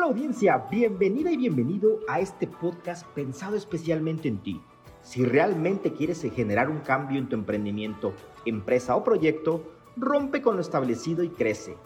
[0.00, 4.62] Hola audiencia, bienvenida y bienvenido a este podcast pensado especialmente en ti.
[5.02, 8.14] Si realmente quieres generar un cambio en tu emprendimiento,
[8.46, 9.62] empresa o proyecto,
[9.98, 11.76] rompe con lo establecido y crece.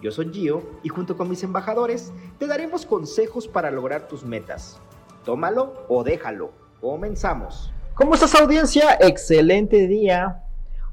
[0.00, 4.80] Yo soy Gio y junto con mis embajadores te daremos consejos para lograr tus metas.
[5.24, 6.52] Tómalo o déjalo.
[6.80, 7.72] Comenzamos.
[7.94, 8.96] ¿Cómo estás audiencia?
[9.00, 10.44] Excelente día.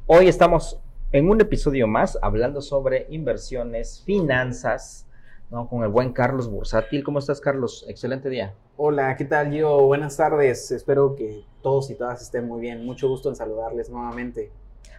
[0.07, 0.79] Hoy estamos
[1.11, 5.05] en un episodio más hablando sobre inversiones, finanzas,
[5.51, 5.67] ¿no?
[5.67, 7.03] Con el buen Carlos Bursátil.
[7.03, 7.85] ¿Cómo estás, Carlos?
[7.87, 8.55] Excelente día.
[8.77, 9.83] Hola, ¿qué tal, Gio?
[9.83, 10.71] Buenas tardes.
[10.71, 12.85] Espero que todos y todas estén muy bien.
[12.85, 14.49] Mucho gusto en saludarles nuevamente.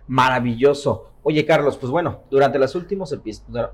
[0.06, 1.10] Maravilloso.
[1.22, 3.18] Oye, Carlos, pues bueno, durante los últimos,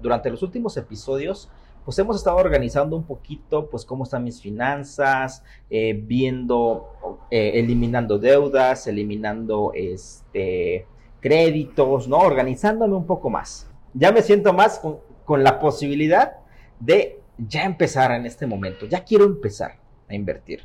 [0.00, 1.50] durante los últimos episodios,
[1.84, 8.18] pues hemos estado organizando un poquito, pues cómo están mis finanzas, eh, viendo, eh, eliminando
[8.18, 10.86] deudas, eliminando este
[11.20, 12.18] créditos, ¿no?
[12.18, 13.68] Organizándome un poco más.
[13.94, 16.37] Ya me siento más con, con la posibilidad
[16.80, 18.86] de ya empezar en este momento.
[18.86, 19.76] Ya quiero empezar
[20.08, 20.62] a invertir.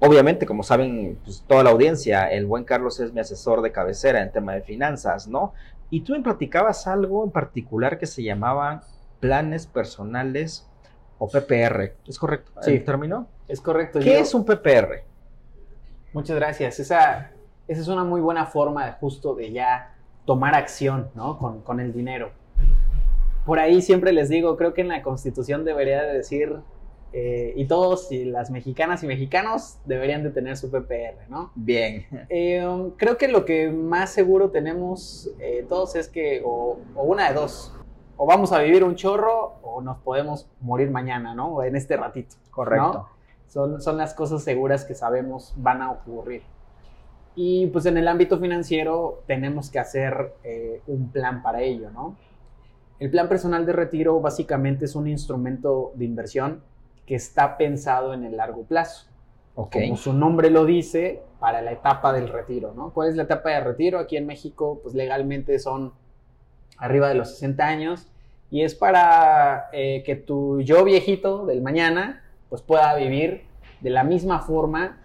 [0.00, 4.22] Obviamente, como saben pues, toda la audiencia, el buen Carlos es mi asesor de cabecera
[4.22, 5.54] en tema de finanzas, ¿no?
[5.90, 8.84] Y tú me platicabas algo en particular que se llamaba
[9.20, 10.68] planes personales
[11.18, 11.94] o PPR.
[12.06, 12.52] ¿Es correcto?
[12.62, 12.74] Sí.
[12.74, 13.26] ¿El término?
[13.48, 13.98] Es correcto.
[13.98, 15.02] ¿Qué es un PPR?
[16.12, 16.78] Muchas gracias.
[16.78, 17.32] Esa,
[17.66, 21.38] esa es una muy buena forma de justo de ya tomar acción, ¿no?
[21.38, 22.30] Con, con el dinero.
[23.48, 26.54] Por ahí siempre les digo, creo que en la Constitución debería de decir
[27.14, 31.50] eh, y todos, y las mexicanas y mexicanos, deberían de tener su PPR, ¿no?
[31.54, 32.04] Bien.
[32.28, 32.62] Eh,
[32.98, 37.36] creo que lo que más seguro tenemos eh, todos es que, o, o, una de
[37.36, 37.72] dos,
[38.18, 41.62] o vamos a vivir un chorro o nos podemos morir mañana, ¿no?
[41.62, 42.36] En este ratito.
[42.50, 42.92] Correcto.
[42.92, 43.08] ¿no?
[43.46, 46.42] Son, son las cosas seguras que sabemos van a ocurrir.
[47.34, 50.34] Y pues en el ámbito financiero tenemos que hacer
[50.86, 52.14] un plan para ello, ¿no?
[52.98, 56.62] El plan personal de retiro básicamente es un instrumento de inversión
[57.06, 59.06] que está pensado en el largo plazo.
[59.54, 59.88] Okay.
[59.88, 62.92] Como su nombre lo dice, para la etapa del retiro, ¿no?
[62.92, 63.98] ¿Cuál es la etapa de retiro?
[63.98, 65.92] Aquí en México, pues legalmente son
[66.76, 68.08] arriba de los 60 años
[68.50, 73.44] y es para eh, que tu yo viejito del mañana, pues pueda vivir
[73.80, 74.98] de la misma forma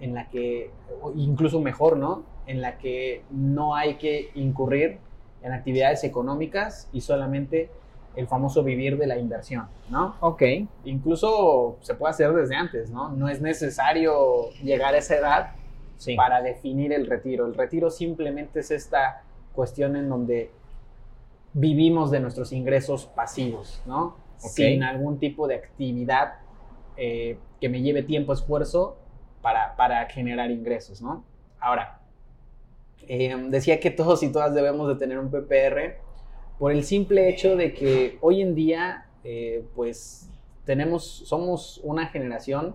[0.00, 0.70] en la que,
[1.16, 2.24] incluso mejor, ¿no?
[2.46, 4.98] En la que no hay que incurrir
[5.42, 7.70] en actividades económicas y solamente
[8.16, 10.16] el famoso vivir de la inversión, ¿no?
[10.20, 10.42] Ok.
[10.84, 13.10] Incluso se puede hacer desde antes, ¿no?
[13.10, 15.50] No es necesario llegar a esa edad
[15.98, 16.16] sí.
[16.16, 17.46] para definir el retiro.
[17.46, 19.22] El retiro simplemente es esta
[19.52, 20.50] cuestión en donde
[21.52, 24.16] vivimos de nuestros ingresos pasivos, ¿no?
[24.38, 24.74] Okay.
[24.74, 26.34] Sin algún tipo de actividad
[26.96, 28.96] eh, que me lleve tiempo, esfuerzo
[29.42, 31.24] para, para generar ingresos, ¿no?
[31.60, 31.97] Ahora,
[33.06, 35.96] eh, decía que todos y todas debemos de tener un PPR
[36.58, 40.28] por el simple hecho de que hoy en día, eh, pues,
[40.64, 42.74] tenemos, somos una generación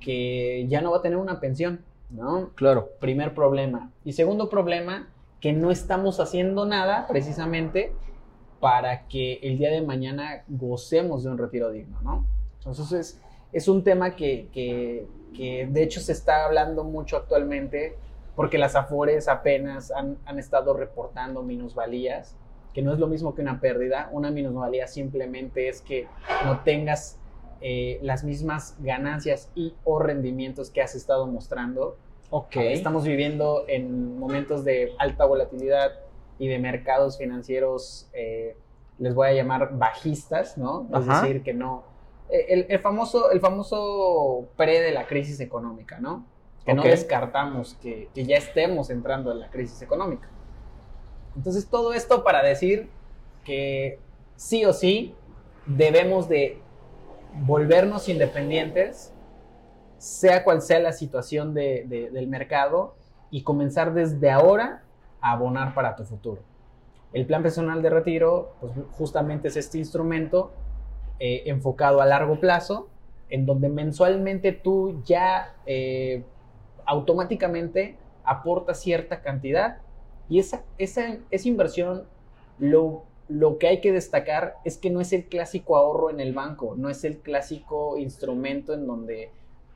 [0.00, 2.50] que ya no va a tener una pensión, ¿no?
[2.54, 2.90] Claro.
[3.00, 3.90] Primer problema.
[4.04, 5.08] Y segundo problema,
[5.40, 7.92] que no estamos haciendo nada precisamente
[8.60, 12.26] para que el día de mañana gocemos de un retiro digno, ¿no?
[12.58, 13.20] Entonces es,
[13.52, 17.96] es un tema que, que, que, de hecho se está hablando mucho actualmente
[18.36, 22.36] porque las AFORES apenas han, han estado reportando minusvalías
[22.74, 24.10] que no es lo mismo que una pérdida.
[24.12, 26.06] Una minusvalía simplemente es que
[26.44, 27.18] no tengas
[27.62, 31.96] eh, las mismas ganancias y o rendimientos que has estado mostrando.
[32.28, 32.56] Ok.
[32.56, 35.92] Estamos viviendo en momentos de alta volatilidad
[36.38, 38.58] y de mercados financieros, eh,
[38.98, 40.86] les voy a llamar bajistas, ¿no?
[40.90, 41.22] Es Ajá.
[41.22, 41.82] decir, que no...
[42.28, 46.26] eh, El, el, famoso, el famoso pre de la crisis económica, ¿no?
[46.66, 50.28] Que no descartamos que, que ya estemos entrando en la crisis económica.
[51.36, 52.90] Entonces, todo esto para decir
[53.44, 53.98] que
[54.34, 55.14] sí o sí
[55.64, 56.60] debemos de
[57.32, 59.12] volvernos independientes,
[59.98, 62.96] sea cual sea la situación de, de, del mercado,
[63.30, 64.82] y comenzar desde ahora
[65.20, 66.42] a abonar para tu futuro.
[67.12, 70.52] El plan personal de retiro, pues justamente es este instrumento
[71.18, 72.88] eh, enfocado a largo plazo,
[73.28, 76.24] en donde mensualmente tú ya eh,
[76.86, 79.78] automáticamente aportas cierta cantidad
[80.28, 82.04] y esa, esa, esa inversión,
[82.58, 86.32] lo, lo, que hay que destacar es que no es el clásico ahorro en el
[86.32, 89.30] banco, no es el clásico instrumento en donde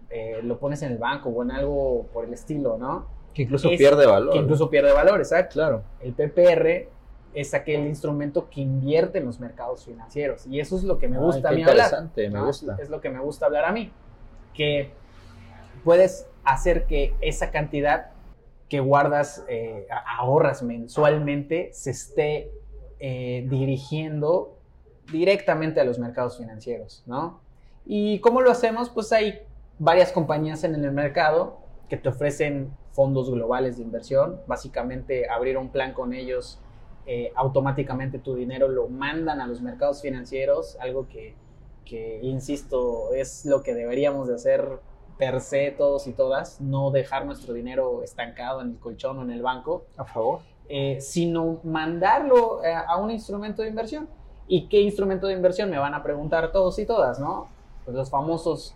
[0.08, 3.06] eh, lo pones en el banco o en algo por el estilo, ¿no?
[3.32, 4.32] Que incluso es, pierde valor.
[4.32, 5.54] Que incluso pierde valor, exacto.
[5.54, 5.84] Claro.
[6.00, 6.88] El PPR
[7.32, 11.16] es aquel instrumento que invierte en los mercados financieros y eso es lo que me
[11.16, 12.32] gusta Ay, a mí interesante, hablar.
[12.32, 12.46] me ¿no?
[12.46, 12.76] gusta.
[12.80, 13.92] Es lo que me gusta hablar a mí,
[14.52, 14.90] que
[15.84, 18.10] puedes hacer que esa cantidad
[18.68, 19.86] que guardas, eh,
[20.18, 22.50] ahorras mensualmente, se esté
[23.00, 24.56] eh, dirigiendo
[25.10, 27.40] directamente a los mercados financieros, ¿no?
[27.84, 28.88] ¿Y cómo lo hacemos?
[28.90, 29.40] Pues hay
[29.78, 31.58] varias compañías en el mercado
[31.88, 34.40] que te ofrecen fondos globales de inversión.
[34.46, 36.60] Básicamente abrir un plan con ellos,
[37.06, 41.34] eh, automáticamente tu dinero lo mandan a los mercados financieros, algo que,
[41.84, 44.78] que, insisto, es lo que deberíamos de hacer
[45.20, 49.30] per se todos y todas, no dejar nuestro dinero estancado en el colchón o en
[49.30, 49.84] el banco.
[49.96, 50.40] A favor.
[50.68, 54.08] Eh, sino mandarlo eh, a un instrumento de inversión.
[54.48, 55.70] ¿Y qué instrumento de inversión?
[55.70, 57.46] Me van a preguntar todos y todas, ¿no?
[57.84, 58.74] Pues los famosos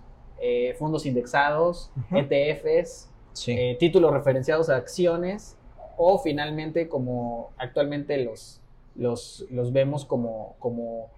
[0.79, 3.09] fondos indexados, ETFs,
[3.47, 5.57] eh, títulos referenciados a acciones
[5.97, 8.61] o finalmente como actualmente los,
[8.95, 11.11] los, los vemos como, como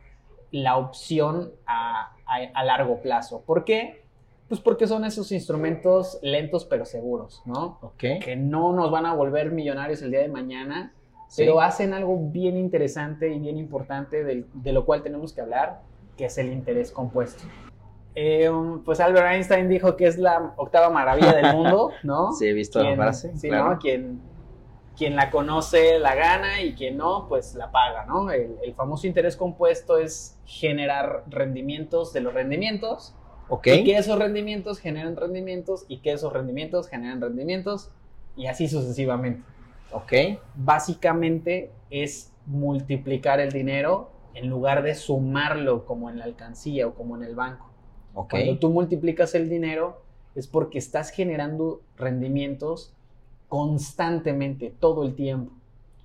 [0.50, 3.42] la opción a, a, largo plazo.
[3.42, 4.05] ¿Por qué?
[4.48, 7.78] Pues porque son esos instrumentos lentos pero seguros, ¿no?
[7.98, 10.92] Que no nos van a volver millonarios el día de mañana,
[11.36, 15.82] pero hacen algo bien interesante y bien importante de lo cual tenemos que hablar,
[16.16, 17.42] que es el interés compuesto.
[18.18, 18.50] Eh,
[18.82, 22.32] pues Albert Einstein dijo que es la octava maravilla del mundo, ¿no?
[22.32, 23.36] Sí, he visto la frase.
[23.36, 23.78] Sí, ¿no?
[23.78, 24.22] Quien,
[24.96, 28.30] quien la conoce la gana y quien no, pues la paga, ¿no?
[28.30, 33.14] El, famoso interés compuesto es generar rendimientos de los rendimientos.
[33.48, 33.66] Ok.
[33.68, 37.90] Y que esos rendimientos generan rendimientos y que esos rendimientos generan rendimientos
[38.36, 39.42] y así sucesivamente.
[39.92, 40.12] Ok.
[40.54, 47.16] Básicamente es multiplicar el dinero en lugar de sumarlo como en la alcancía o como
[47.16, 47.70] en el banco.
[48.30, 50.02] Cuando tú multiplicas el dinero
[50.34, 52.94] es porque estás generando rendimientos
[53.48, 55.52] constantemente, todo el tiempo.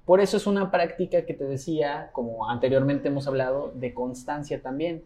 [0.05, 5.03] Por eso es una práctica que te decía, como anteriormente hemos hablado, de constancia también.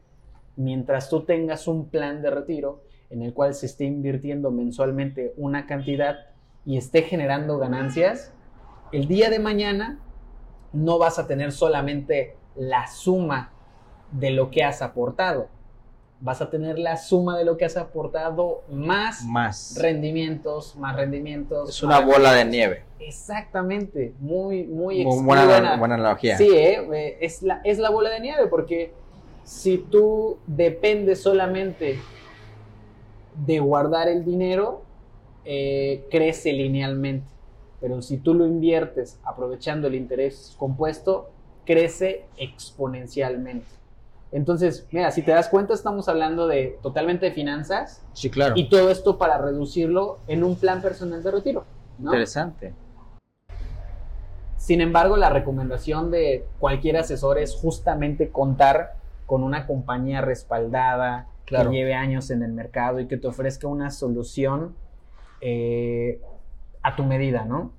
[0.58, 5.66] Mientras tú tengas un plan de retiro en el cual se esté invirtiendo mensualmente una
[5.66, 6.18] cantidad
[6.66, 8.34] y esté generando ganancias,
[8.92, 10.00] el día de mañana
[10.74, 13.52] no vas a tener solamente la suma
[14.12, 15.48] de lo que has aportado,
[16.20, 19.78] vas a tener la suma de lo que has aportado más, más.
[19.80, 21.70] rendimientos, más rendimientos.
[21.70, 22.84] Es una bola de nieve.
[23.00, 26.38] Exactamente, muy, muy, buena, buena, analogía.
[26.38, 27.18] Sí, ¿eh?
[27.22, 28.94] es, la, es la bola de nieve porque
[29.46, 32.00] si tú dependes solamente
[33.46, 34.82] de guardar el dinero,
[35.46, 37.28] eh, crece linealmente.
[37.80, 41.30] Pero si tú lo inviertes aprovechando el interés compuesto,
[41.64, 43.68] crece exponencialmente.
[44.32, 48.04] Entonces, mira, si te das cuenta, estamos hablando de totalmente de finanzas.
[48.14, 48.56] Sí, claro.
[48.58, 51.66] Y todo esto para reducirlo en un plan personal de retiro.
[52.00, 52.74] Interesante.
[54.58, 58.96] Sin embargo, la recomendación de cualquier asesor es justamente contar
[59.26, 63.92] con una compañía respaldada, que lleve años en el mercado y que te ofrezca una
[63.92, 64.76] solución
[65.42, 66.20] eh,
[66.82, 67.72] a tu medida, ¿no?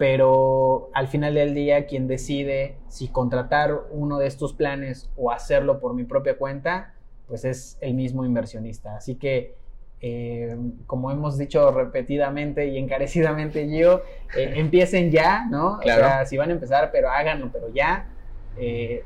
[0.00, 5.78] pero al final del día quien decide si contratar uno de estos planes o hacerlo
[5.78, 6.94] por mi propia cuenta,
[7.28, 8.96] pues es el mismo inversionista.
[8.96, 9.56] Así que,
[10.00, 14.00] eh, como hemos dicho repetidamente y encarecidamente yo,
[14.34, 15.78] eh, empiecen ya, ¿no?
[15.80, 16.00] Claro.
[16.00, 18.08] O sea, si van a empezar, pero háganlo, pero ya.
[18.56, 19.04] Eh,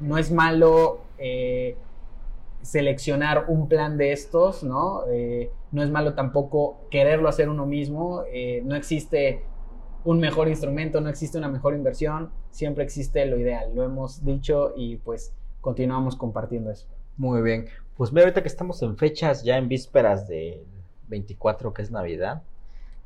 [0.00, 1.00] no es malo
[2.62, 5.02] seleccionar un plan de estos, ¿no?
[5.72, 8.24] no es malo tampoco quererlo hacer uno mismo.
[8.64, 9.44] no existe
[10.04, 14.72] un mejor instrumento, no existe una mejor inversión, siempre existe lo ideal, lo hemos dicho
[14.76, 16.86] y pues continuamos compartiendo eso.
[17.16, 20.64] Muy bien, pues mira, ahorita que estamos en fechas ya en vísperas del
[21.08, 22.42] 24 que es Navidad,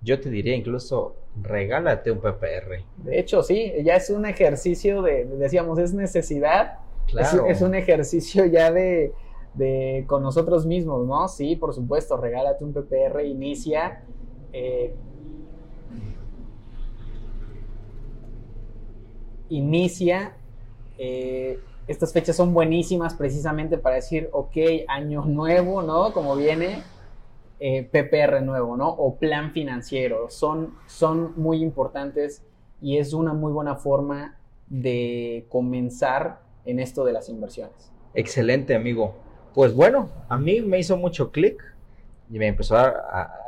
[0.02, 2.84] yo te diría incluso regálate un PPR.
[2.98, 7.46] De hecho, sí, ya es un ejercicio de, decíamos, es necesidad, claro.
[7.46, 9.12] es, un ejercicio ya de,
[9.54, 11.28] de, con nosotros mismos, ¿no?
[11.28, 14.02] Sí, por supuesto, regálate un PPR, inicia.
[14.52, 14.94] Eh,
[19.48, 20.36] inicia.
[20.98, 24.56] Eh, estas fechas son buenísimas precisamente para decir, ok,
[24.88, 26.12] año nuevo, ¿no?
[26.12, 26.82] Como viene
[27.60, 28.88] eh, PPR nuevo, ¿no?
[28.88, 30.30] O plan financiero.
[30.30, 32.42] Son, son muy importantes
[32.80, 37.92] y es una muy buena forma de comenzar en esto de las inversiones.
[38.14, 39.14] Excelente, amigo.
[39.54, 41.62] Pues bueno, a mí me hizo mucho clic
[42.30, 42.90] y me empezó a,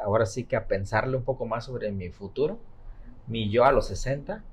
[0.04, 2.58] ahora sí que a pensarle un poco más sobre mi futuro,
[3.26, 4.44] mi yo a los 60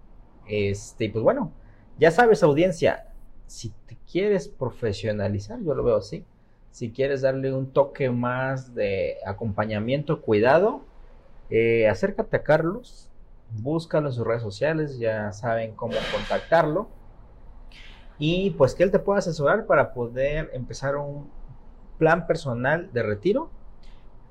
[0.48, 1.52] este, pues bueno,
[2.00, 3.08] ya sabes, audiencia,
[3.48, 6.26] si te quieres profesionalizar, yo lo veo así,
[6.72, 10.82] si quieres darle un toque más de acompañamiento, cuidado,
[11.50, 13.10] eh, acércate a Carlos,
[13.52, 16.88] búscalo en sus redes sociales, ya saben cómo contactarlo.
[18.20, 21.30] Y pues que él te pueda asesorar para poder empezar un
[21.98, 23.50] plan personal de retiro.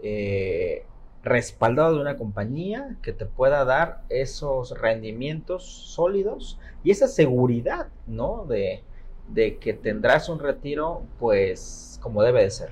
[0.02, 0.84] Eh,
[1.22, 8.44] respaldado de una compañía que te pueda dar esos rendimientos sólidos y esa seguridad, ¿no?
[8.46, 8.82] De,
[9.28, 12.70] de que tendrás un retiro, pues, como debe de ser.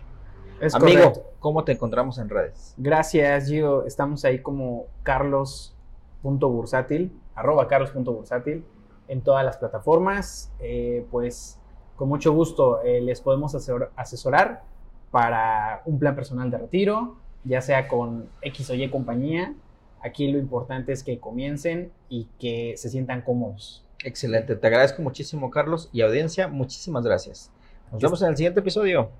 [0.61, 1.31] Es Amigo, correcto.
[1.39, 2.75] ¿cómo te encontramos en redes?
[2.77, 3.87] Gracias, Gio.
[3.87, 8.65] Estamos ahí como carlos.bursátil, arroba carlos.bursátil,
[9.11, 10.51] en todas las plataformas.
[10.61, 11.59] Eh, pues
[11.97, 14.63] con mucho gusto eh, les podemos asesor- asesorar
[15.11, 19.55] para un plan personal de retiro, ya sea con X o Y compañía.
[20.03, 23.85] Aquí lo importante es que comiencen y que se sientan cómodos.
[24.03, 27.51] Excelente, te agradezco muchísimo, Carlos, y audiencia, muchísimas gracias.
[27.93, 29.11] Nos vemos en el siguiente episodio.